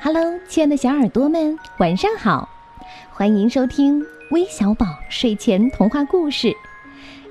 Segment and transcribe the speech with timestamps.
[0.00, 2.48] Hello，亲爱的小耳朵们，晚上好！
[3.10, 6.54] 欢迎收听微小宝睡前童话故事，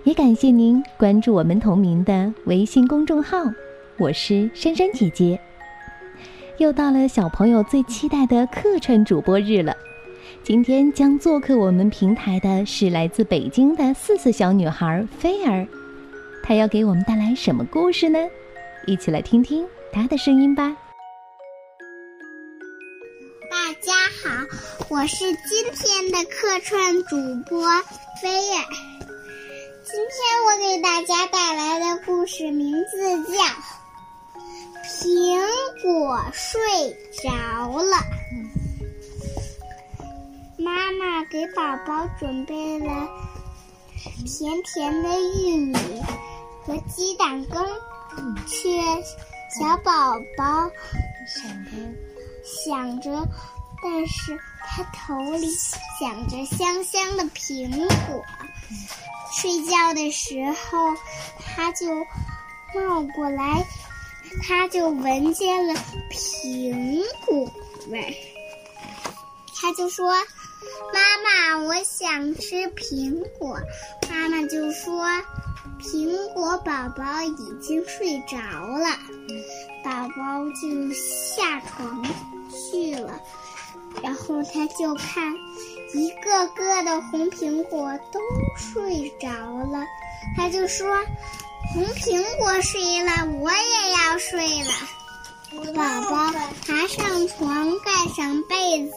[0.03, 3.37] 也感谢您关注我们同名的微信公众号。
[3.97, 5.39] 我是珊珊姐姐。
[6.57, 9.75] 又到了小朋友最期待的客串主播日了。
[10.43, 15.67] 今天将做客我们平台的是来自北京的四岁小女孩菲儿，
[16.43, 18.19] 她要给我们带来什么故事呢？
[18.85, 20.75] 一起来听听她的声音吧。
[23.49, 24.29] 大家好，
[24.89, 27.15] 我是今天的客串主
[27.49, 27.67] 播
[28.21, 28.65] 菲儿。
[29.83, 33.39] 今天我给大家带来的故事名字叫
[34.85, 35.39] 《苹
[35.81, 36.59] 果睡
[37.23, 37.27] 着
[37.83, 37.97] 了》。
[40.57, 43.07] 妈妈给宝宝准备了
[44.25, 45.75] 甜甜的玉米
[46.65, 47.65] 和鸡蛋羹，
[48.45, 48.69] 却
[49.59, 50.69] 小宝宝
[52.65, 53.27] 想着。
[53.79, 54.35] 但是
[54.65, 55.47] 他头里
[55.99, 58.25] 想着香香的苹果，
[59.31, 60.95] 睡觉的时候
[61.39, 61.85] 他就
[62.73, 63.63] 冒过来，
[64.47, 65.75] 他就闻见了
[66.09, 67.53] 苹果
[67.89, 68.17] 味，
[69.55, 70.09] 他就说
[70.91, 73.59] ：“妈妈，我想吃苹果。”
[74.09, 75.05] 妈妈就说
[75.79, 78.87] ：“苹果宝宝已经睡着了。”
[79.83, 82.03] 宝宝就下床
[82.51, 83.19] 去了。
[84.03, 85.33] 然后他就看，
[85.93, 88.19] 一个个的红苹果都
[88.57, 89.85] 睡着了，
[90.35, 90.87] 他就说
[91.73, 94.71] ：“红苹果睡了，我也要睡了。”
[95.73, 96.31] 宝宝
[96.67, 98.95] 爬上床，盖上被子，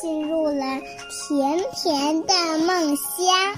[0.00, 3.54] 进入了甜甜的梦乡。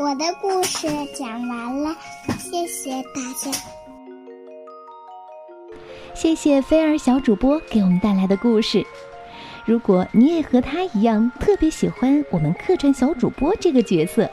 [0.00, 1.94] 我的故事讲完了，
[2.38, 3.52] 谢谢大家。
[6.14, 8.82] 谢谢菲儿小主播给我们带来的故事。
[9.66, 14.26] 如果你也和他一样特别喜欢我们客串小主播这个角色，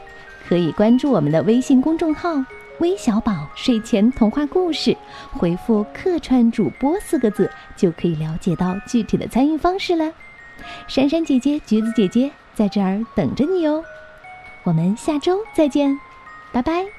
[0.48, 2.42] 可以关注我们的微信公众号
[2.80, 4.96] “微小宝睡前童话故事”，
[5.36, 10.10] 回复“客串主播”四个字，就可以了解到具体的参与方式了。
[10.86, 13.84] 珊珊姐姐、橘子姐姐在这儿等着你哦，
[14.68, 15.98] 我们下周再见，
[16.52, 16.97] 拜拜。